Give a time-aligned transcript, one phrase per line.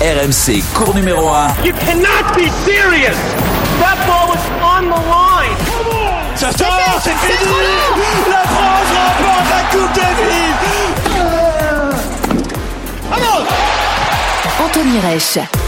[0.00, 1.64] RMC, cours numéro 1.
[1.64, 3.16] You cannot be serious.
[3.80, 5.56] That ball was on the line.
[6.36, 7.50] Ça sort, c'est fini.
[8.30, 10.54] La France remporte la Coupe Davis.
[14.60, 15.67] Anthony Reich.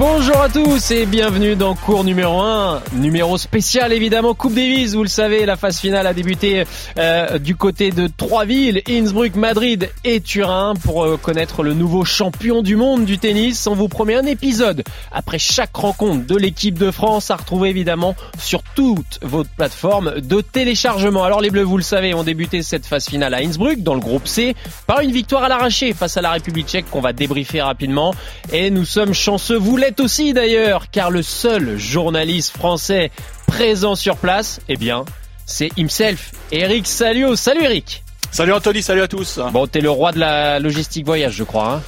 [0.00, 5.02] Bonjour à tous et bienvenue dans cours numéro 1, numéro spécial évidemment Coupe Davis, vous
[5.02, 6.64] le savez, la phase finale a débuté
[6.96, 12.06] euh, du côté de trois villes, Innsbruck, Madrid et Turin pour euh, connaître le nouveau
[12.06, 13.66] champion du monde du tennis.
[13.66, 18.16] On vous promet un épisode après chaque rencontre de l'équipe de France à retrouver évidemment
[18.38, 21.24] sur toutes vos plateformes de téléchargement.
[21.24, 24.00] Alors les Bleus, vous le savez, ont débuté cette phase finale à Innsbruck dans le
[24.00, 27.60] groupe C par une victoire à l'arraché face à la République tchèque qu'on va débriefer
[27.60, 28.14] rapidement
[28.50, 33.10] et nous sommes chanceux, vous l'êtes aussi d'ailleurs, car le seul journaliste français
[33.46, 35.04] présent sur place, eh bien,
[35.46, 37.34] c'est himself, Eric Salio.
[37.34, 39.40] Salut Eric Salut Anthony, salut à tous.
[39.52, 41.74] Bon, t'es le roi de la logistique voyage, je crois.
[41.74, 41.82] Hein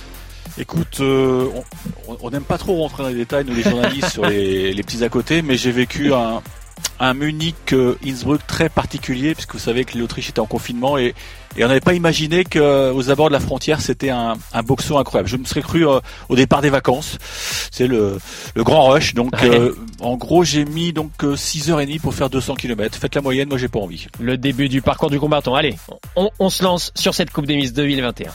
[0.59, 1.49] Écoute, euh,
[2.21, 5.05] on n'aime pas trop rentrer dans les détails, nous les journalistes, sur les, les, petits
[5.05, 6.43] à côté, mais j'ai vécu un,
[7.01, 11.15] un Munich euh, Innsbruck très particulier puisque vous savez que l'Autriche était en confinement et,
[11.57, 15.29] et on n'avait pas imaginé qu'aux abords de la frontière c'était un, un boxon incroyable.
[15.29, 17.19] Je me serais cru euh, au départ des vacances,
[17.71, 18.19] c'est le,
[18.55, 19.15] le grand rush.
[19.15, 19.49] Donc Ouais.
[19.49, 22.99] euh, en gros j'ai mis donc 6h30 pour faire 200 km.
[22.99, 24.07] Faites la moyenne, moi j'ai pas envie.
[24.21, 25.55] Le début du parcours du combattant.
[25.55, 25.77] Allez,
[26.17, 28.31] on, on se lance sur cette Coupe 2021.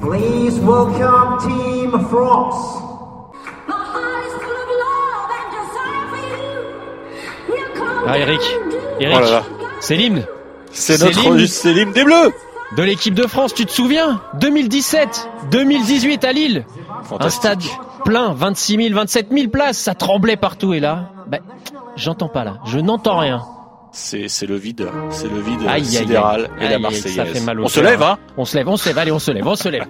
[0.00, 2.82] Please welcome Team France.
[7.48, 7.54] You.
[7.54, 8.40] Now come Ah Eric,
[9.00, 10.24] Eric, Oh c'est l'hymne
[10.72, 12.32] C'est notre l'hymne des Bleus.
[12.76, 14.20] de l'équipe de France, tu te souviens?
[14.40, 16.64] 2017, 2018 à Lille.
[17.20, 17.62] Un stade
[18.04, 21.40] plein, 26 000, 27 000 places, ça tremblait partout et là, ben,
[21.96, 23.42] j'entends pas là, je n'entends rien.
[23.94, 26.66] C'est c'est le vide, c'est le vide Aïe, sidéral aïe.
[26.66, 27.14] et la Marseillaise.
[27.14, 28.16] ça fait mal au on se lève, hein?
[28.38, 29.86] On se lève, on se lève, allez, on se lève, on se lève.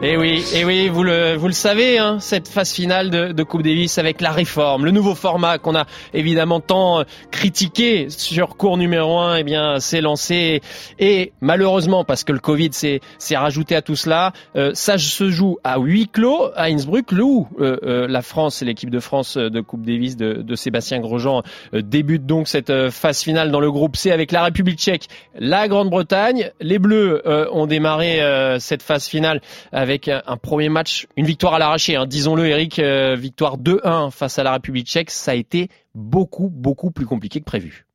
[0.00, 3.42] Et oui, et oui, vous le, vous le savez, hein, cette phase finale de, de
[3.42, 8.56] Coupe Davis avec la réforme, le nouveau format qu'on a évidemment tant euh, critiqué sur
[8.56, 10.60] cours numéro 1, eh bien, s'est lancé.
[11.00, 13.00] Et malheureusement, parce que le Covid s'est
[13.32, 17.76] rajouté à tout cela, euh, ça se joue à huis clos à Innsbruck, où euh,
[17.82, 21.42] euh, la France et l'équipe de France euh, de Coupe Davis de, de Sébastien Grosjean
[21.72, 26.52] débute donc cette phase finale dans le groupe C avec la République tchèque, la Grande-Bretagne.
[26.60, 27.22] Les Bleus
[27.52, 28.20] ont démarré
[28.58, 29.40] cette phase finale
[30.08, 31.96] un, un premier match, une victoire à l'arraché.
[31.96, 32.06] Hein.
[32.06, 35.10] Disons-le, Eric, euh, victoire 2-1 face à la République tchèque.
[35.10, 37.87] Ça a été beaucoup, beaucoup plus compliqué que prévu.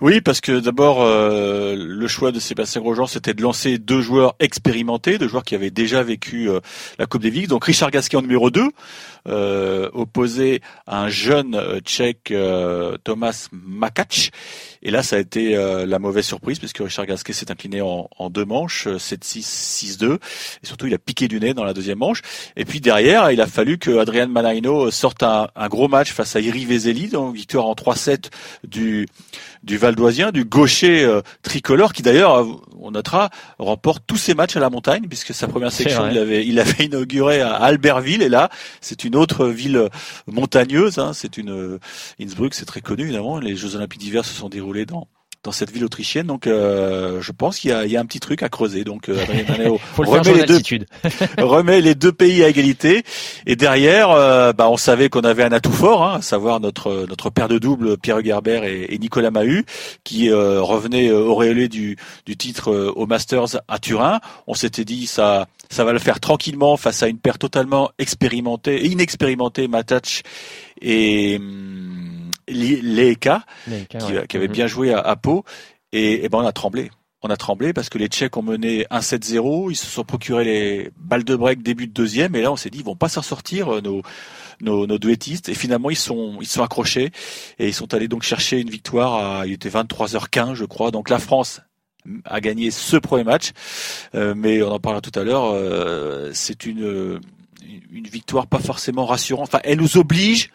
[0.00, 4.34] Oui, parce que d'abord, euh, le choix de Sébastien Grosjean, c'était de lancer deux joueurs
[4.40, 6.60] expérimentés, deux joueurs qui avaient déjà vécu euh,
[6.98, 7.48] la Coupe Davis.
[7.48, 8.66] Donc Richard Gasquet en numéro 2,
[9.28, 12.32] euh, opposé à un jeune tchèque,
[13.04, 14.30] Thomas Makac.
[14.82, 15.54] Et là, ça a été
[15.86, 20.14] la mauvaise surprise, puisque Richard Gasquet s'est incliné en, deux manches, euh, 7-6, 6-2.
[20.14, 20.18] Et
[20.66, 22.22] surtout, il a piqué du nez dans la deuxième manche.
[22.56, 26.36] Et puis derrière, il a fallu que Adrian Manaino sorte un, un gros match face
[26.36, 28.30] à Iri Veseli, donc victoire en 3-7
[28.64, 29.06] du
[29.62, 32.46] du Valdoisien, du gaucher euh, tricolore, qui d'ailleurs, euh,
[32.78, 36.46] on notera, remporte tous ses matchs à la montagne, puisque sa première section, il avait,
[36.46, 38.50] il avait inauguré à Albertville, et là,
[38.80, 39.88] c'est une autre ville
[40.26, 41.78] montagneuse, hein, c'est une euh,
[42.20, 45.08] Innsbruck, c'est très connu évidemment, les Jeux Olympiques d'hiver se sont déroulés dans
[45.42, 48.42] dans cette ville autrichienne, donc euh, je pense qu'il y y a un petit truc
[48.42, 48.84] à creuser.
[48.84, 50.60] Donc euh, Adrien Maneo le remet les deux
[51.38, 53.02] remet les deux pays à égalité.
[53.46, 57.06] Et derrière, euh, bah, on savait qu'on avait un atout fort, hein, à savoir notre
[57.08, 59.64] notre paire de double Pierre Gerber et, et Nicolas Mahut,
[60.04, 61.96] qui euh, revenait euh, auréolé du
[62.26, 64.20] du titre au Masters à Turin.
[64.46, 68.84] On s'était dit ça ça va le faire tranquillement face à une paire totalement expérimentée
[68.84, 70.22] et inexpérimentée, Matach
[70.82, 72.19] et hum,
[73.66, 74.26] Mais, qui, ouais.
[74.28, 74.52] qui avait Mhm.
[74.52, 75.44] bien joué à, à Pau.
[75.92, 76.90] Et, et ben on a tremblé.
[77.22, 79.70] On a tremblé parce que les Tchèques ont mené 1-7-0.
[79.70, 82.34] Ils se sont procuré les balles de break début de deuxième.
[82.34, 84.00] Et là, on s'est dit, ils vont pas s'en sortir, euh, nos,
[84.62, 85.50] nos, nos duettistes.
[85.50, 87.10] Et finalement, ils sont, ils sont accrochés.
[87.58, 90.90] Et ils sont allés donc chercher une victoire à, il était 23h15, je crois.
[90.90, 91.60] Donc la France
[92.24, 93.50] a gagné ce premier match.
[94.14, 95.44] Euh, mais on en parlera tout à l'heure.
[95.52, 97.20] euh, c'est une,
[97.92, 99.48] une victoire pas forcément rassurante.
[99.48, 100.50] Enfin, elle nous oblige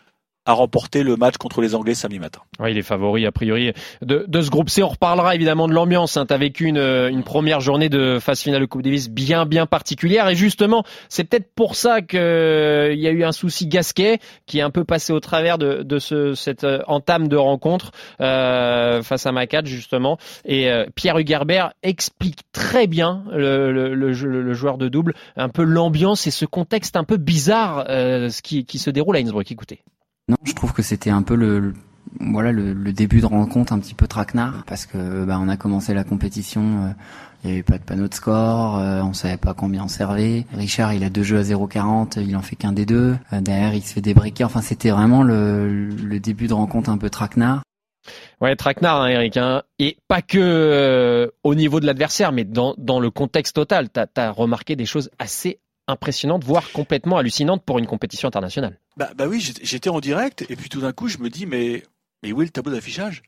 [0.45, 2.41] à remporter le match contre les Anglais samedi matin.
[2.59, 4.83] Oui, il est favori a priori de, de ce groupe C.
[4.83, 6.17] On reparlera évidemment de l'ambiance.
[6.17, 6.25] Hein.
[6.25, 9.65] Tu as vécu une, une première journée de phase finale de Coupe Davis bien bien
[9.65, 14.59] particulière et justement c'est peut-être pour ça qu'il y a eu un souci Gasquet qui
[14.59, 19.01] est un peu passé au travers de, de ce, cette euh, entame de rencontre euh,
[19.01, 20.17] face à Macat justement.
[20.45, 25.49] Et euh, Pierre Hugerbert explique très bien le, le, le, le joueur de double un
[25.49, 29.19] peu l'ambiance et ce contexte un peu bizarre euh, ce qui, qui se déroule à
[29.19, 29.51] Innsbruck.
[29.51, 29.81] Écoutez.
[30.27, 31.73] Non, je trouve que c'était un peu le,
[32.19, 35.93] voilà le, début de rencontre un petit peu traquenard parce que bah, on a commencé
[35.93, 36.89] la compétition, euh,
[37.43, 40.45] il n'y avait pas de panneau de score, euh, on savait pas combien on servait.
[40.53, 43.15] Richard il a deux jeux à 0,40, il en fait qu'un des deux.
[43.33, 44.43] Euh, derrière il se fait débriquer.
[44.43, 47.61] Enfin c'était vraiment le, début de rencontre un peu traquenard.
[48.41, 49.37] Ouais, traquenard, hein, Eric.
[49.37, 49.63] Hein.
[49.79, 53.89] Et pas que euh, au niveau de l'adversaire, mais dans, dans le contexte total.
[53.91, 58.79] Tu as, remarqué des choses assez impressionnantes, voire complètement hallucinantes pour une compétition internationale.
[58.97, 61.83] Bah, bah oui, j'étais- en direct et puis tout d'un coup je me dis mais
[62.23, 63.23] où est le tableau d'affichage?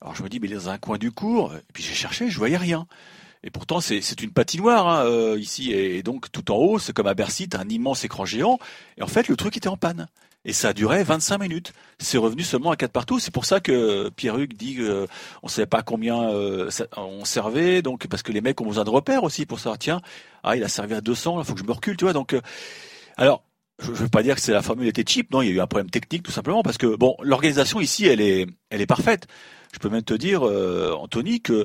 [0.00, 1.94] Alors je me dis mais il est dans un coin du cours et puis j'ai
[1.94, 2.86] cherché, je voyais rien.
[3.42, 7.06] Et pourtant c'est une patinoire hein, euh, ici et, donc tout en haut c'est comme
[7.06, 8.58] à Bercy, un immense écran géant
[8.96, 10.08] et en fait le truc était en panne.
[10.48, 11.72] Et ça a duré 25 minutes.
[11.98, 13.18] C'est revenu seulement à 4 partout.
[13.18, 15.06] C'est pour ça que Pierre-Hugues dit qu'on
[15.42, 18.90] ne savait pas combien euh, on servait, donc parce que les mecs ont besoin de
[18.90, 20.00] repères aussi pour savoir tiens,
[20.44, 22.12] ah il a servi à 200, il faut que je me recule, tu vois.
[22.12, 22.40] Donc euh,
[23.16, 23.42] alors
[23.80, 25.60] je ne veux pas dire que la formule était cheap, non, il y a eu
[25.60, 29.26] un problème technique tout simplement parce que bon, l'organisation ici, elle est, elle est parfaite.
[29.72, 31.64] Je peux même te dire, euh, Anthony, que euh,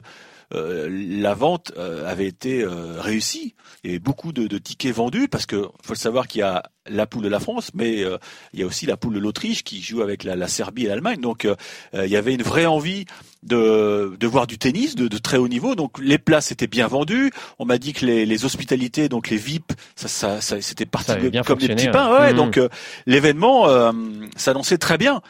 [0.53, 3.55] la vente euh, avait été euh, réussie.
[3.83, 6.43] Il y avait beaucoup de, de tickets vendus parce que faut le savoir qu'il y
[6.43, 8.17] a la poule de la France, mais euh,
[8.53, 10.87] il y a aussi la poule de l'Autriche qui joue avec la, la Serbie et
[10.87, 11.21] l'Allemagne.
[11.21, 11.55] Donc euh,
[11.93, 13.05] euh, il y avait une vraie envie
[13.43, 15.75] de, de voir du tennis de, de très haut niveau.
[15.75, 17.31] Donc les places étaient bien vendues.
[17.59, 21.07] On m'a dit que les, les hospitalités, donc les VIP, ça, ça, ça c'était parti
[21.07, 22.19] Ça avait bien comme des petits pains.
[22.19, 22.31] ouais.
[22.31, 22.37] Mhm.
[22.37, 22.67] Donc euh,
[23.05, 23.91] l'événement euh,
[24.35, 25.21] s'annonçait très bien.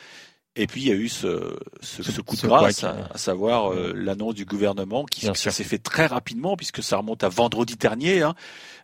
[0.57, 3.71] Et puis il y a eu ce, ce, ce coup de ce grâce, à, savoir
[3.71, 8.21] euh, l'annonce du gouvernement qui s'est fait très rapidement puisque ça remonte à vendredi dernier.
[8.21, 8.36] Hein.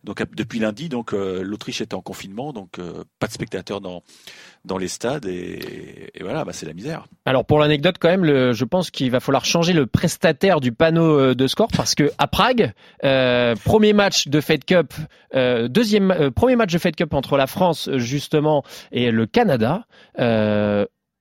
[0.06, 4.04] Donc depuis lundi, donc euh, l'Autriche était en confinement, donc euh, pas de spectateurs dans
[4.64, 7.06] dans les stades et, et voilà, bah, c'est la misère.
[7.26, 10.72] Alors pour l'anecdote quand même, le, je pense qu'il va falloir changer le prestataire du
[10.72, 12.72] panneau de score parce que à Prague,
[13.66, 14.94] premier match de Fed Cup,
[15.34, 18.64] deuxième premier match de Fed Cup entre la France justement
[18.94, 19.86] et le Canada.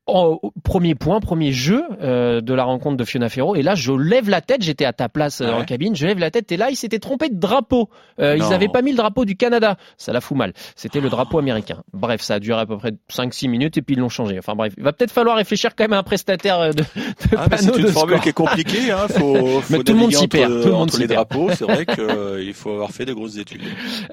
[0.09, 3.57] Euh, en- premier point, premier jeu euh, de la rencontre de Fiona Ferro.
[3.57, 4.63] Et là, je lève la tête.
[4.63, 5.53] J'étais à ta place euh, Ouais.
[5.53, 5.97] en cabine.
[5.97, 6.51] Je lève la tête.
[6.53, 7.89] Et là, ils s'étaient trompés de drapeau.
[8.21, 9.77] Euh, ils n'avaient pas mis le drapeau du Canada.
[9.97, 10.53] Ça la fout mal.
[10.77, 11.83] C'était le drapeau américain.
[11.93, 14.39] Bref, ça a duré à peu près 5-6 minutes et puis ils l'ont changé.
[14.39, 16.85] Enfin bref, il va peut-être falloir réfléchir quand même à un prestataire euh, de, de
[17.37, 18.23] Ah, c'est une de formule score.
[18.23, 18.91] qui est compliquée.
[18.93, 19.07] Hein.
[19.09, 21.29] Faut, faut Mais tout le monde s'y perd, tout le monde les perd.
[21.29, 21.51] drapeaux.
[21.53, 21.85] C'est vrai
[22.45, 23.63] qu'il faut avoir fait de grosses études.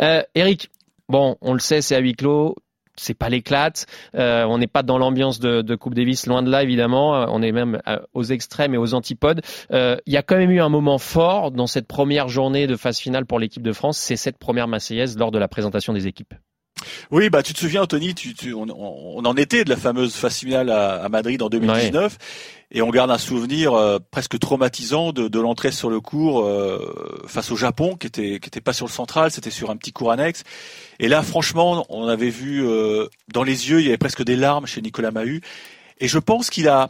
[0.02, 0.70] Euh, Eric,
[1.10, 2.56] bon, on le sait, c'est à huis clos.
[2.96, 3.88] C'est pas l'éclate.
[4.16, 7.16] Euh, on n'est pas dans l'ambiance de, Coupe Davis, loin de là évidemment.
[7.16, 9.42] Euh, On est même euh, aux extrêmes et aux antipodes.
[9.72, 13.00] Il y a quand même eu un moment fort dans cette première journée de phase
[13.00, 13.98] finale pour l'équipe de France.
[13.98, 16.34] C'est cette première Marseillaise lors de la présentation des équipes.
[17.12, 20.14] Oui, bah tu te souviens, Anthony, tu, tu, on, on- en était de la fameuse
[20.16, 22.18] phase finale à, à Madrid en 2019,
[22.72, 27.24] et on garde un souvenir euh, presque traumatisant de, de l'entrée sur le cours euh,
[27.28, 29.92] face au Japon, qui était qui était pas sur le central, c'était sur un petit
[29.94, 30.44] cours annexe.
[31.00, 34.36] Et là, franchement, on avait vu euh, dans les yeux, il y avait presque des
[34.36, 35.42] larmes chez Nicolas Mahut,
[36.00, 36.90] et je pense qu'il a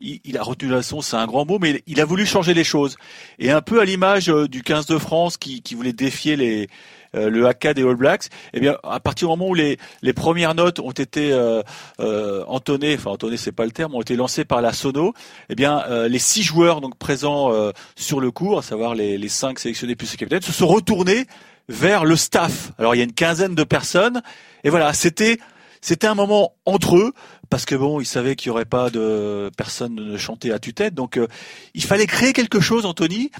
[0.00, 2.52] il, il a retenu la leçon, c'est un grand mot, mais il a voulu changer
[2.54, 2.96] les choses.
[3.38, 6.68] Et un peu à l'image euh, du 15 de France qui, qui voulait défier les,
[7.14, 10.54] le haka des All Blacks, eh bien, à partir du moment où les, les premières
[10.54, 11.62] notes ont été euh,
[12.00, 15.14] euh, entonnées, enfin entonnées c'est pas le terme, ont été lancées par la sono,
[15.48, 19.16] eh bien, euh, les six joueurs donc présents euh, sur le cours, à savoir les,
[19.18, 21.26] les cinq sélectionnés plus les capitaines, se sont retournés
[21.68, 22.72] vers le staff.
[22.78, 24.22] Alors il y a une quinzaine de personnes,
[24.64, 25.38] et voilà, c'était
[25.80, 27.12] c'était un moment entre eux
[27.50, 30.94] parce que bon, ils savaient qu'il y aurait pas de personne de chanter à tue-tête,
[30.94, 31.28] donc euh,
[31.74, 33.30] il fallait créer quelque chose, Anthony,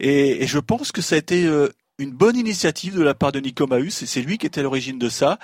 [0.00, 1.68] et, et je pense que ça a été euh,
[2.00, 4.62] une bonne initiative de la part de Nico Mahus, et c'est lui qui était à
[4.62, 5.38] l'origine de ça.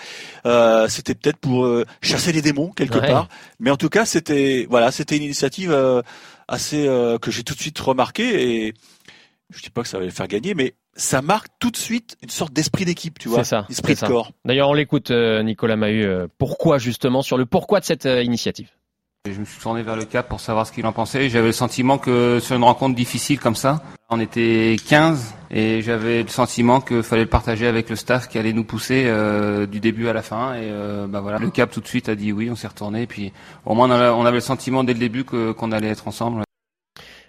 [0.46, 3.06] Euh, c'était peut-être pour euh, chasser les démons quelque Ouais.
[3.08, 3.28] part,
[3.60, 6.02] mais en tout cas c'était voilà, c'était une initiative euh,
[6.48, 8.74] assez euh, que j'ai tout de suite remarqué et
[9.54, 12.16] je dis pas que ça va les faire gagner, mais ça marque tout de suite
[12.22, 14.06] une sorte d'esprit d'équipe, tu vois, ça, esprit de ça.
[14.06, 14.32] corps.
[14.44, 16.04] D'ailleurs, on l'écoute, euh, Nicolas Mahut.
[16.04, 18.70] euh, pourquoi justement sur le pourquoi de cette initiative
[19.32, 21.28] Je me suis tourné vers le cap pour savoir ce qu'il en pensait.
[21.28, 26.22] J'avais le sentiment que sur une rencontre difficile comme ça, on était 15 et j'avais
[26.22, 29.80] le sentiment qu'il fallait le partager avec le staff qui allait nous pousser euh, du
[29.80, 30.54] début à la fin.
[30.54, 33.02] Et euh, bah voilà, le cap tout de suite a dit oui, on s'est retourné.
[33.02, 33.32] Et puis
[33.64, 36.42] au moins on avait, le sentiment dès le début qu'on allait être ensemble.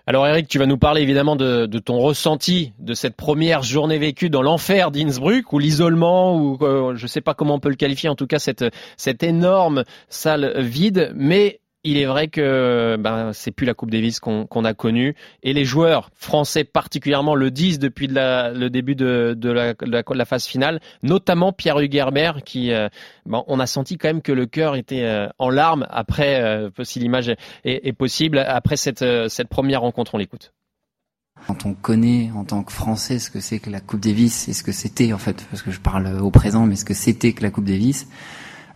[0.06, 4.30] Alors Eric, tu vas nous parler évidemment de, ton ressenti de cette première journée vécue
[4.30, 8.08] dans l'enfer d'Innsbruck, ou l'isolement, ou euh, je sais pas comment on peut le qualifier,
[8.08, 8.64] en tout cas cette,
[8.96, 14.20] cette énorme salle vide, mais il est vrai que ben, c'est plus la Coupe Davis
[14.20, 20.26] qu'on a connue, et les joueurs français particulièrement le disent depuis le début de, la,
[20.26, 22.90] phase finale, notamment Pierre Hugerbert, qui, euh,
[23.26, 26.70] ben, on a senti quand même que le cœur était euh, en larmes après, euh,
[26.84, 30.16] si l'image est, possible, après cette, euh, cette première rencontre.
[30.16, 30.54] On l'écoute.
[31.48, 34.54] Quand on connaît en tant que Français ce que c'est que la Coupe Davis et
[34.54, 37.32] ce que c'était en fait, parce que je parle au présent, mais ce que c'était
[37.34, 38.08] que la Coupe Davis,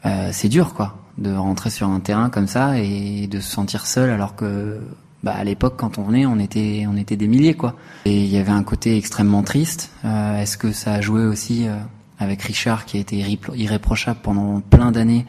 [0.06, 3.86] euh, c'est dur quoi de rentrer sur un terrain comme ça et de se sentir
[3.86, 4.80] seul alors que
[5.24, 7.76] bah, à l'époque quand on venait on était on était des milliers quoi.
[8.06, 9.92] Et il y avait un côté extrêmement triste.
[10.06, 11.76] Euh, est-ce que ça a joué aussi euh,
[12.18, 15.26] avec Richard qui a été irrépro- irréprochable pendant plein d'années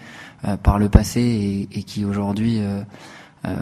[0.47, 2.81] euh, par le passé et, et qui aujourd'hui euh,
[3.45, 3.57] euh,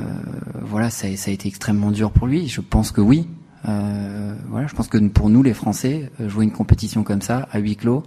[0.62, 2.48] voilà ça, ça a été extrêmement dur pour lui?
[2.48, 3.26] Je pense que oui.
[3.68, 7.58] Euh, voilà je pense que pour nous les Français jouer une compétition comme ça à
[7.58, 8.04] huis clos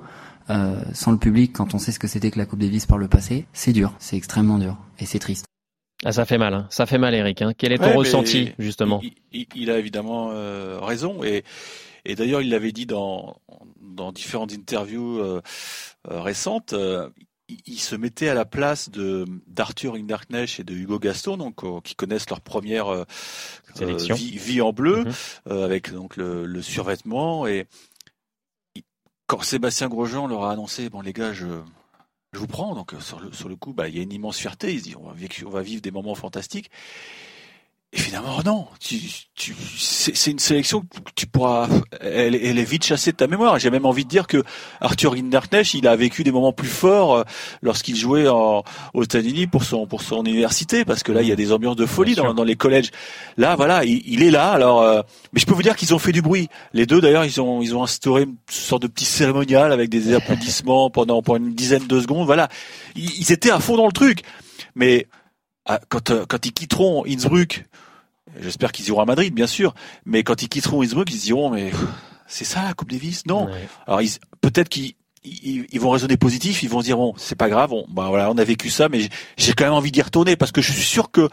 [0.50, 2.98] euh, sans le public quand on sait ce que c'était que la Coupe Davis par
[2.98, 5.46] le passé c'est dur c'est extrêmement dur et c'est triste
[6.06, 6.68] Ah, ça fait mal, hein.
[6.70, 7.42] ça fait mal, Eric.
[7.42, 7.54] Hein.
[7.58, 9.00] Quel est ton Ouais, ressenti, justement?
[9.04, 11.44] il, il- il a évidemment euh, raison et,
[12.06, 13.38] et d'ailleurs il l'avait dit dans,
[13.80, 15.42] dans différentes interviews euh,
[16.10, 16.74] récentes.
[16.74, 17.10] euh,
[17.48, 21.64] il, il se mettait à la place de d'Arthur Hinderknecht et de Hugo Gaston, donc
[21.64, 23.04] euh, qui connaissent leur première euh,
[23.74, 24.16] Sélection.
[24.16, 25.14] euh, vie, vie en bleu Mhm.
[25.52, 27.68] euh, avec donc le, le survêtement et
[29.28, 31.48] quand Sébastien Grosjean leur a annoncé bon les gars je
[32.34, 34.74] vous prends donc sur le coup bah il y a une immense fierté.
[34.74, 35.02] Ils se vivre,
[35.46, 36.72] on va vivre des moments fantastiques
[37.96, 38.66] et finalement non.
[38.80, 38.98] Tu,
[39.36, 41.68] tu c'est une sélection que tu pourras
[42.02, 43.60] elle, elle est vite chassée de ta mémoire.
[43.60, 44.44] J'ai même envie de dire que
[44.82, 47.24] Arthur Hinderknecht il a vécu des moments plus forts euh,
[47.62, 48.64] lorsqu'il jouait en,
[48.96, 51.76] aux États-Unis pour son pour son université parce que là il y a des ambiances
[51.76, 52.90] de folie dans, dans les collèges.
[53.38, 56.00] Là voilà il, il est là alors euh, mais je peux vous dire qu'ils ont
[56.00, 56.50] fait du bruit.
[56.74, 60.14] Les deux d'ailleurs ils ont ils ont instauré une sorte de petit cérémonial avec des
[60.16, 62.50] applaudissements pendant pendant une dizaine de secondes voilà.
[62.96, 64.24] Ils, ils étaient à fond dans le truc.
[64.76, 65.08] Mais
[65.66, 67.66] ah, quand euh, quand ils quitteront Innsbruck
[68.42, 69.74] j'espère qu'ils iront à Madrid bien sûr.
[70.06, 71.72] Mais quand ils quitteront Innsbruck ils se diront mais
[72.28, 73.26] c'est ça la Coupe Davis?
[73.28, 73.46] Non.
[73.46, 73.68] Ouais.
[73.88, 74.94] alors ils- peut-être qu'ils
[75.26, 78.08] ils, ils vont raisonner positif, ils vont se dire bon c'est pas grave, on, bah
[78.10, 80.62] voilà on a vécu ça, mais j'ai- j'ai quand même envie d'y retourner parce que
[80.62, 81.30] je suis sûr que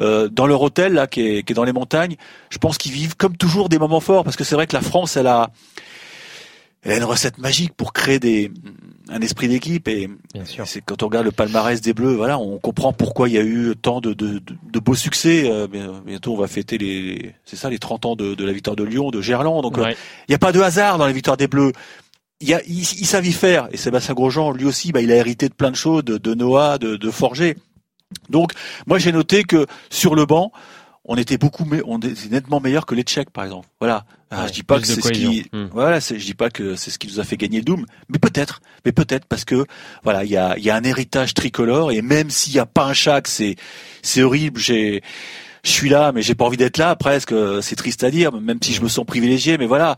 [0.00, 2.16] euh, dans leur hôtel là qui est, qui est dans les montagnes,
[2.50, 4.82] je pense qu'ils vivent comme toujours des moments forts parce que c'est vrai que la
[4.82, 5.50] France elle a
[6.82, 8.50] elle a une recette magique pour créer des
[9.12, 10.08] un esprit d'équipe et
[10.44, 10.66] sûr.
[10.68, 13.42] c'est quand on regarde le palmarès des Bleus, voilà, on comprend pourquoi il y a
[13.42, 15.50] eu tant de, de, de, beaux succès.
[15.50, 18.52] Euh, bien- bientôt, on va fêter les, c'est ça, les 30 ans de, de la
[18.52, 19.62] victoire de Lyon, de Gerland.
[19.62, 19.96] Donc, euh, Ouais.
[20.28, 21.72] il n'y a pas de hasard dans la victoire des Bleus.
[22.40, 23.68] Il y a, ils savent y faire.
[23.72, 26.34] Et Sébastien Grosjean, lui aussi, bah, il a hérité de plein de choses, de, de
[26.34, 27.56] Noah, de, de Forger.
[28.28, 28.52] Donc,
[28.86, 30.52] moi, j'ai noté que sur le banc,
[31.12, 33.66] on était beaucoup, me- on était nettement meilleur que les Tchèques, par exemple.
[33.80, 34.04] Voilà.
[34.30, 35.44] Ah, Ouais, je dis pas que c'est ce qui.
[35.52, 35.66] Hmm.
[35.72, 38.18] voilà, je dis pas que c'est ce qui nous a fait gagner le Doom, mais
[38.20, 39.66] peut-être, mais peut-être parce que
[40.04, 42.64] voilà, il y a, il y a un héritage tricolore et même s'il y a
[42.66, 43.56] pas un chac, c'est,
[44.02, 44.60] c'est horrible.
[44.60, 45.02] J'ai,
[45.64, 46.94] je suis là, mais j'ai pas envie d'être là.
[46.94, 49.96] Presque, c'est triste à dire, même si je me sens privilégié, mais voilà.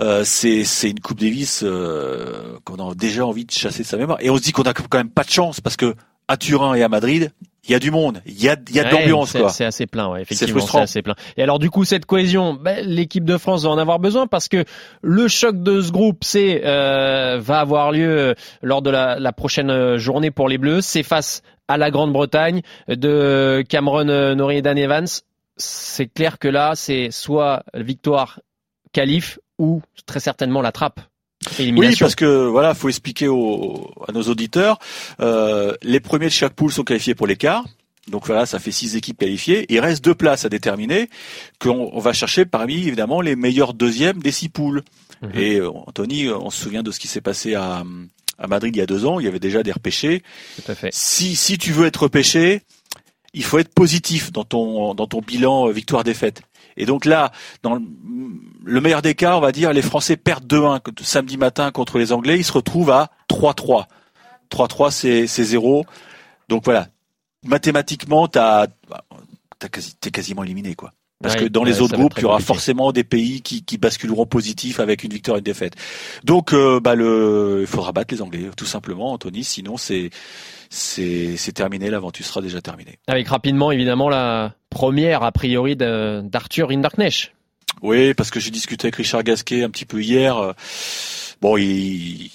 [0.00, 3.96] Euh, c'est c'est une Coupe Davis euh, qu'on a déjà envie de chasser de sa
[3.98, 5.94] mémoire et on se dit qu'on a quand même pas de chance parce que
[6.28, 7.30] à Turin et à Madrid
[7.64, 9.50] il y a du monde il y a il y a de l'ambiance c'est- quoi
[9.50, 11.14] C'est assez plein, ouais, effectivement, c'est assez plein.
[11.36, 14.48] Et alors du coup, cette cohésion, ben, l'équipe de France va en avoir besoin parce
[14.48, 14.64] que
[15.02, 19.32] le choc de ce groupe, c'est euh, va avoir lieu euh, lors de la, la
[19.32, 20.80] prochaine euh, journée pour les Bleus.
[20.80, 24.04] C'est face à la Grande-Bretagne de Cameron
[24.34, 25.06] Norrie et Dan Evans.
[25.56, 28.40] C'est clair que là, c'est soit victoire
[28.92, 31.00] qualif ou très certainement la trappe.
[31.58, 34.78] Oui, parce que voilà, faut expliquer aux, à nos auditeurs.
[35.20, 37.64] euh, les premiers de chaque poule sont qualifiés pour l'écart.
[38.08, 39.64] Donc voilà, ça fait six équipes qualifiées.
[39.68, 41.08] Il reste deux places à déterminer
[41.60, 44.82] qu'on on va chercher parmi évidemment les meilleurs deuxièmes des six poules.
[45.22, 45.30] Mhm.
[45.36, 47.84] Et euh, Anthony, on se souvient de ce qui s'est passé à,
[48.38, 49.20] à Madrid il y a deux ans.
[49.20, 50.22] Il y avait déjà des repêchés.
[50.56, 50.90] Tout à fait.
[50.92, 52.62] Si si tu veux être repêché,
[53.34, 56.42] il faut être positif dans ton dans ton bilan euh, victoire-défaite.
[56.76, 57.82] Et donc là, dans le,
[58.64, 61.98] le meilleur des cas, on va dire, les Français perdent 2-1 que- samedi matin contre
[61.98, 63.86] les Anglais, ils se retrouvent à 3-3.
[64.50, 65.84] 3-3, c'est c'est zéro.
[66.48, 66.88] Donc voilà,
[67.44, 68.66] mathématiquement, t'as
[69.58, 70.92] t'as quasi, t'es quasiment éliminé quoi.
[71.22, 72.46] Parce Ouais, que dans ouais, les autres groupes, il y aura compliqué.
[72.46, 75.74] forcément des pays qui, qui basculeront positif avec une victoire et une défaite.
[76.24, 79.44] Donc, euh, bah le, il faudra battre les Anglais, tout simplement, Anthony.
[79.44, 80.10] Sinon, c'est
[80.68, 81.90] c'est c'est terminé.
[81.90, 82.98] L'aventure sera déjà terminée.
[83.06, 87.32] Avec rapidement, évidemment, la première, a priori, d'Arthur Hinderknecht.
[87.82, 90.36] Oui, parce que j'ai discuté avec Richard Gasquet un petit peu hier.
[90.38, 90.52] euh,
[91.40, 92.30] Bon, il,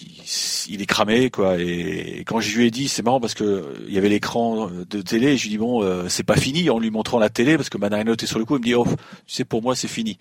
[0.67, 1.55] il est cramé, quoi.
[1.57, 5.01] Et quand je lui ai dit, c'est marrant parce que il y avait l'écran de
[5.01, 5.27] télé.
[5.27, 7.55] Et je lui ai dit bon, euh, c'est pas fini en lui montrant la télé
[7.55, 8.57] parce que Manarino était sur le coup.
[8.57, 10.17] Il me dit oh, tu sais, pour moi, c'est fini.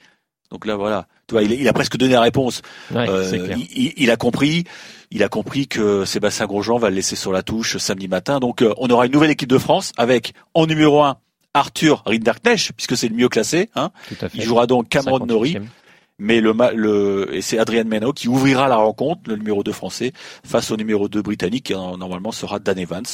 [0.53, 1.09] Donc là, voilà.
[1.27, 2.63] Tu vois, il, il a presque donné la réponse.
[2.95, 3.29] Ouais, Euh,
[3.59, 4.63] il, il- il a compris.
[5.11, 8.39] Il a compris que Sébastien Grosjean va le laisser sur la touche samedi matin.
[8.39, 11.17] Donc, euh, on aura une nouvelle équipe de France avec en numéro un
[11.57, 13.71] Arthur Rinderknecht puisque c'est le mieux classé.
[13.75, 13.91] Hein.
[14.09, 14.39] Tout à fait.
[14.39, 15.59] Il jouera donc Cameron Norrie.
[16.19, 16.19] 58e.
[16.19, 20.13] mais le, le et c'est Adrien Meno qui ouvrira la rencontre, le numéro 2 français,
[20.45, 23.05] face au numéro 2 britannique qui euh, normalement sera Dan Evans.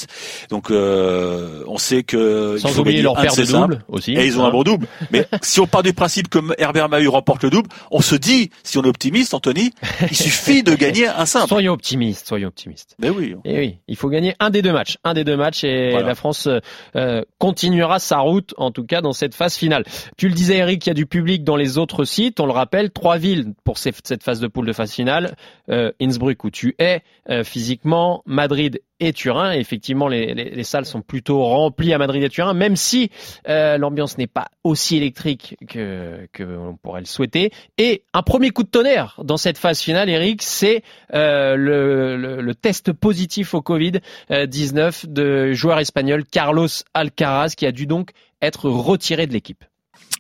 [0.51, 4.13] Donc euh, on sait que Sans oublier leur paire de doubles aussi.
[4.13, 4.49] Et ils ont hein.
[4.49, 4.87] un bon double.
[5.11, 8.51] Mais si on part du principe que Herbert Mahut remporte le double, on se dit,
[8.63, 9.73] si on est optimiste, Anthony,
[10.11, 11.49] il suffit de gagner un simple.
[11.53, 12.97] Soyons optimistes, soyons optimistes.
[12.99, 13.35] Mais oui.
[13.45, 16.07] Et oui, il faut gagner un des deux matchs, un des deux matchs, et Voilà.
[16.07, 16.49] la France
[16.97, 19.85] euh, continuera sa route, en tout cas dans cette phase finale.
[20.17, 22.41] Tu le disais, Eric, il y a du public dans les autres sites.
[22.41, 25.35] On le rappelle, trois villes pour cette phase de poule de phase finale
[25.71, 29.53] euh, Innsbruck où tu es euh, physiquement, Madrid et Turin.
[29.53, 33.11] Effectivement, les, les- les salles sont plutôt remplies à Madrid et Turin, même si
[33.49, 37.51] euh, l'ambiance n'est pas aussi électrique que que on pourrait le souhaiter.
[37.79, 40.83] Et un premier coup de tonnerre dans cette phase finale, Eric, c'est
[41.13, 43.93] le, le- test positif au Covid
[44.31, 49.65] 19 de joueur espagnol Carlos Alcaraz qui a dû donc être retiré de l'équipe.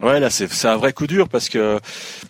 [0.01, 1.79] Ouais, là, c'est c'est un vrai coup dur parce que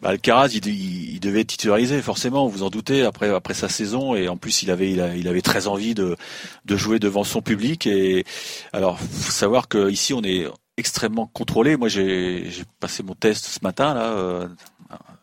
[0.03, 2.47] bah, Alcaraz, il, il, il devait être titularisé forcément.
[2.47, 5.27] Vous en doutez après après sa saison et en plus il avait il, a- il
[5.29, 6.17] avait très envie de
[6.67, 8.25] de jouer devant son public et
[8.73, 11.77] alors faut savoir que ici on est extrêmement contrôlé.
[11.77, 14.49] Moi, j'ai j'ai passé mon test ce matin là euh,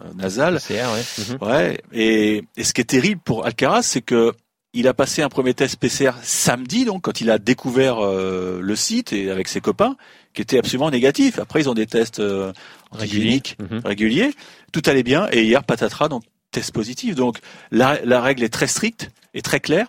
[0.02, 0.56] euh, nasal.
[0.56, 1.04] PCR, ouais.
[1.18, 1.48] Mhm.
[1.48, 1.82] Ouais.
[1.94, 4.34] Et, et ce qui est terrible pour Alcaraz, c'est que
[4.74, 8.76] il a passé un premier test PCR samedi, donc quand il a découvert euh, le
[8.76, 9.98] site et avec ses copains,
[10.34, 11.40] qui était absolument négatif.
[11.40, 12.54] Après, ils ont des tests euh,
[12.92, 13.82] antigéniques Mhm.
[13.86, 14.32] réguliers.
[14.72, 15.28] Tout allait bien.
[15.32, 17.16] Et hier, patatras, donc test positif.
[17.16, 17.40] Donc
[17.72, 19.88] la, la règle est très stricte et très claire.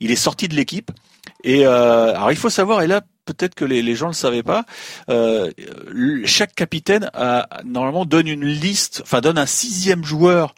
[0.00, 0.90] Il est sorti de l'équipe.
[1.44, 4.16] Et euh, alors il faut savoir, et là peut-être que les, les gens ne le
[4.16, 4.64] savaient pas,
[5.08, 5.50] euh,
[6.24, 10.54] chaque capitaine a, normalement donne une liste, enfin donne un sixième joueur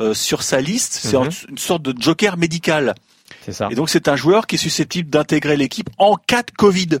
[0.00, 0.92] euh, sur sa liste.
[1.02, 1.28] C'est Mhm.
[1.50, 2.94] une sorte de joker médical.
[3.44, 3.68] C'est ça.
[3.70, 6.98] Et donc c'est un joueur qui est susceptible d'intégrer l'équipe en cas de Covid.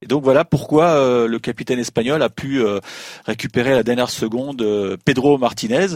[0.00, 2.78] Et donc voilà pourquoi euh, le capitaine espagnol a pu euh,
[3.26, 5.86] récupérer à la dernière seconde euh, Pedro Martinez.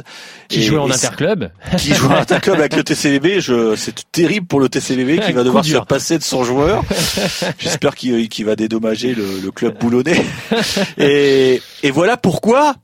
[0.48, 1.50] Qui Et- jouait en et interclub.
[1.78, 3.40] qui joue en interclub avec le TCBB.
[3.76, 6.82] C'est terrible pour le TCBB qui va devoir se passer de son joueur.
[7.58, 10.24] J'espère qu'il, va dédommager le, le club boulonnais.
[10.98, 12.74] Et, et voilà pourquoi,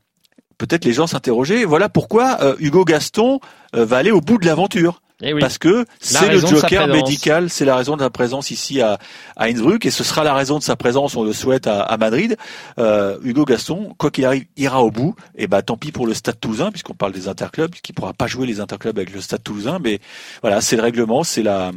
[0.57, 3.39] peut-être les gens s'interrogeaient, voilà pourquoi euh, Hugo Gaston
[3.75, 5.01] euh, va aller au bout de l'aventure.
[5.21, 5.33] Oui.
[5.39, 8.99] Parce que c'est le joker médical, c'est la raison de sa présence ici à,
[9.35, 11.97] à Innsbruck et ce sera la raison de sa présence, on le souhaite, à, à
[11.97, 12.37] Madrid.
[12.77, 15.15] Euh, Hugo Gaston, quoi qu'il arrive, ira au bout.
[15.35, 18.27] Et bah tant pis pour le Stade Toulousain, puisqu'on parle des interclubs, qui pourra pas
[18.27, 19.79] jouer les interclubs avec le Stade Toulousain.
[19.83, 19.99] Mais
[20.41, 21.71] voilà, c'est le règlement, c'est la,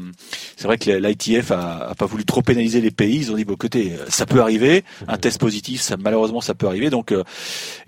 [0.57, 3.17] c'est vrai que l'ITF a, a pas voulu trop pénaliser les pays.
[3.17, 6.67] Ils ont dit bon, écoutez, ça peut arriver, un test positif, ça malheureusement ça peut
[6.69, 6.91] arriver.
[6.91, 7.25] Donc euh,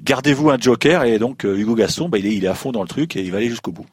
[0.02, 2.72] gardez-vous un joker et donc euh, Hugo Gaston, bah, il est, il est à fond
[2.72, 3.86] dans le truc et il va aller jusqu'au bout.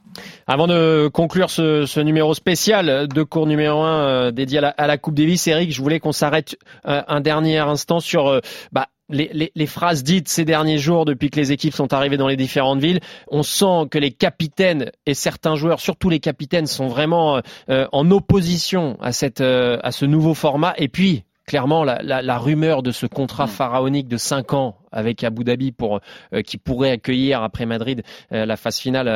[0.48, 4.98] Avant de conclure ce, numéro spécial de cours numéro 1 dédié à la, à la
[4.98, 8.40] Coupe Eric, je voulais qu'on s'arrête euh, un dernier instant sur euh,
[8.72, 12.38] bah, les, phrases dites ces derniers jours depuis que les équipes sont arrivées dans les
[12.38, 13.00] différentes villes.
[13.30, 18.10] On sent que les capitaines et certains joueurs, surtout les capitaines, sont vraiment euh, en
[18.12, 20.74] opposition à, cette, euh, à ce nouveau format.
[20.78, 25.22] Et puis, clairement, la, la- la rumeur de ce contrat pharaonique de 5 ans avec
[25.26, 26.00] Abu Dhabi pour
[26.34, 29.10] euh, qui pourrait accueillir après Madrid euh, la phase finale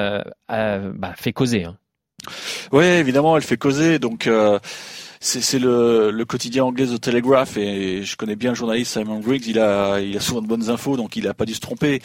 [0.52, 1.64] euh, bah, fait causer.
[1.64, 1.78] hein.
[2.74, 4.00] Oui, évidemment, elle fait causer.
[4.00, 4.28] Donc,
[5.22, 9.48] c'est le, le quotidien anglais The Telegraph et je connais bien le journaliste Simon Griggs.
[9.48, 12.02] Il a, il a souvent de bonnes infos, donc il a pas dû se tromper.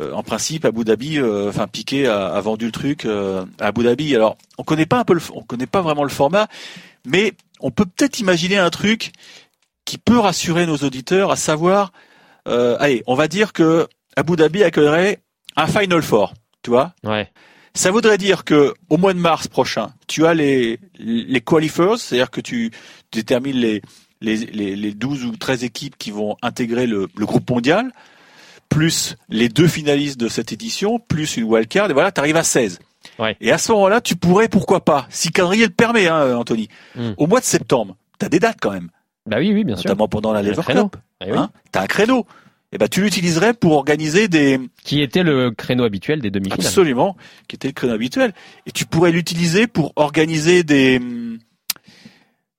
[0.00, 3.66] Euh, en principe, Abu Dhabi, euh, enfin Piqué a, a vendu le truc euh, à
[3.66, 4.14] Abu Dhabi.
[4.14, 6.46] Alors, on connaît pas un peu, le, on connaît pas vraiment le format,
[7.06, 9.12] mais on peut peut-être imaginer un truc
[9.88, 11.92] qui peut rassurer nos auditeurs, à savoir,
[12.46, 15.20] euh, allez, on va dire que Abu Dhabi accueillerait
[15.56, 16.92] un Final Four, tu vois.
[17.04, 17.30] Ouais.
[17.72, 22.30] Ça voudrait dire que au mois de mars prochain, tu as les les qualifiers, c'est-à-dire
[22.30, 22.70] que tu
[23.12, 23.80] détermines les
[24.20, 27.90] les, les les 12 ou 13 équipes qui vont intégrer le, le groupe mondial,
[28.68, 32.42] plus les deux finalistes de cette édition, plus une wildcard, et voilà, tu arrives à
[32.44, 32.78] 16.
[33.18, 33.38] Ouais.
[33.40, 36.68] Et à ce moment-là, tu pourrais, pourquoi pas, si le calendrier le permet, hein, Anthony,
[36.94, 37.12] Mm.
[37.16, 38.90] au mois de septembre, tu as des dates quand même,
[39.28, 39.88] Bah oui, oui, bien sûr.
[39.88, 40.88] notamment pendant la Un Lever créneau.
[40.88, 41.00] Cup.
[41.24, 41.38] Eh oui.
[41.38, 42.26] Hein tu as un créneau.
[42.72, 46.66] Et ben tu l'utiliserais pour organiser des, Qui était le créneau habituel des demi-finales.
[46.66, 47.16] Absolument,
[47.48, 48.34] qui était le créneau habituel.
[48.66, 51.38] Et tu pourrais l'utiliser pour organiser des, hum,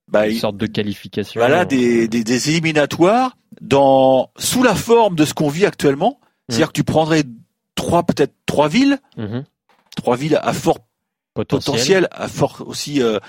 [0.08, 1.39] bah, Une sorte de qualification.
[1.39, 6.19] voilà, des, des, des éliminatoires dans sous la forme de ce qu'on vit actuellement.
[6.47, 7.23] C'est-à-dire que tu prendrais
[7.75, 9.43] trois, peut-être trois villes, Mhm.
[9.95, 10.79] trois villes à fort
[11.36, 11.71] Potentiel.
[11.73, 13.19] potentiel, à fort aussi euh,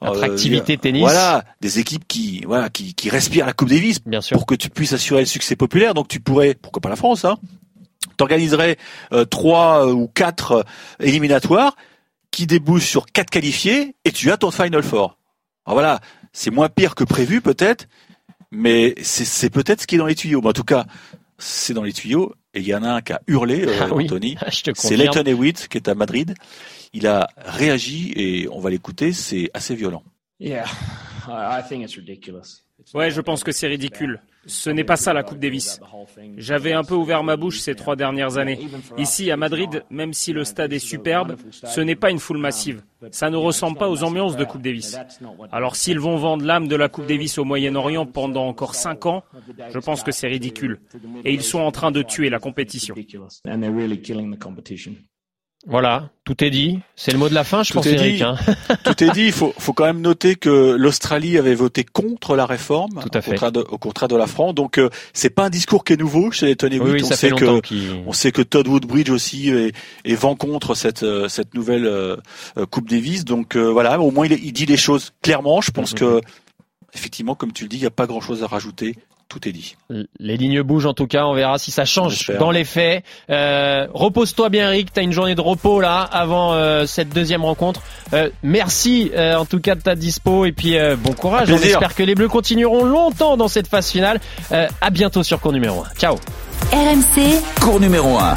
[0.00, 1.02] Attractivité euh, tennis.
[1.02, 4.36] Voilà, des équipes qui, voilà, qui, qui respirent la Coupe Davis Bien sûr.
[4.36, 5.94] pour que tu puisses assurer le succès populaire.
[5.94, 7.38] Donc tu pourrais, pourquoi pas la France, hein,
[8.16, 8.76] t'organiserais
[9.12, 10.62] euh, trois euh, ou quatre euh,
[11.00, 11.76] éliminatoires
[12.30, 15.18] qui débouchent sur quatre qualifiés et tu as ton Final Four.
[15.66, 16.00] Alors voilà,
[16.32, 17.86] c'est moins pire que prévu peut-être,
[18.50, 20.40] mais c'est c'est peut-être ce qui est dans les tuyaux.
[20.42, 20.84] Mais en tout cas,
[21.38, 23.94] c'est dans les tuyaux Et il y en a un qui a hurlé, euh, Ah
[23.94, 24.36] oui, Anthony.
[24.74, 24.96] C'est.
[24.96, 26.34] Leighton Hewitt qui est à Madrid.
[26.92, 29.12] Il a réagi et on va l'écouter.
[29.12, 30.04] C'est assez violent.
[32.92, 34.20] Ouais, je pense que c'est ridicule.
[34.46, 35.80] Ce n'est pas ça la Coupe Davis.
[36.36, 38.58] J'avais un peu ouvert ma bouche ces trois dernières années.
[38.98, 42.82] Ici, à Madrid, même si le stade est superbe, ce n'est pas une foule massive.
[43.10, 44.98] Ça ne ressemble pas aux ambiances de Coupe Davis.
[45.50, 49.24] Alors s'ils vont vendre l'âme de la Coupe Davis au Moyen-Orient pendant encore cinq ans,
[49.70, 50.80] je pense que c'est ridicule.
[51.24, 52.94] Et ils sont en train de tuer la compétition.
[55.66, 56.80] Voilà, tout est dit.
[56.94, 58.16] C'est le mot de la fin, je Tout pense, est Eric.
[58.16, 58.22] dit.
[58.22, 58.36] hein.
[58.84, 59.24] Tout est dit.
[59.26, 63.18] Il faut, faut quand même noter que l'Australie avait voté contre la réforme, Tout à
[63.18, 63.30] au, fait.
[63.30, 64.54] contraire de, au contraire de la France.
[64.54, 66.82] Donc euh, c'est pas un discours qui est nouveau chez Leighton Hewitt.
[66.82, 68.02] Oui, oui, on sait que longtemps qu'il...
[68.06, 69.72] On sait que Todd Woodbridge aussi est,
[70.04, 72.16] est vent contre cette euh, cette nouvelle euh,
[72.58, 73.24] euh, Coupe Davis.
[73.24, 75.62] Donc voilà, au moins il, il dit les choses clairement.
[75.62, 75.98] Je pense Mhm.
[75.98, 76.20] que
[76.92, 78.96] effectivement, comme tu le dis, il n'y a pas grand chose à rajouter.
[79.28, 79.76] Tout est dit.
[80.20, 83.04] Les lignes bougent en tout cas, on verra si ça change dans les faits.
[83.30, 87.80] Euh, repose-toi bien Eric, t'as une journée de repos là avant euh, cette deuxième rencontre.
[88.12, 91.50] Euh, merci euh, en tout cas de ta dispo et puis euh, bon courage.
[91.50, 94.20] On espère que les Bleus continueront longtemps dans cette phase finale.
[94.52, 95.98] Euh, à bientôt sur cours numéro 1.
[95.98, 96.16] Ciao
[96.72, 98.34] RMC, cours numéro 1.